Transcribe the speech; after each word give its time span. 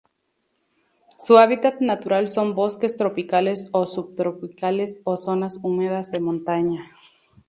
Su 1.19 1.37
hábitat 1.37 1.79
natural 1.79 2.27
son 2.27 2.55
bosques 2.55 2.97
tropicales 2.97 3.69
o 3.71 3.85
subtropicales 3.85 4.99
o 5.03 5.15
zonas 5.15 5.59
húmedas 5.61 6.09
de 6.11 6.19
montaña. 6.19 6.81